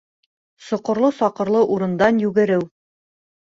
[0.69, 2.69] Соҡорло-саҡырлы урындан йүгереү